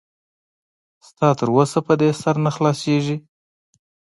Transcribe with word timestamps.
ستا 1.07 1.27
تر 1.39 1.47
اوسه 1.55 1.79
په 1.87 1.93
دې 1.99 2.09
سر 2.21 2.35
نه 2.45 2.51
خلاصېږي. 2.55 3.17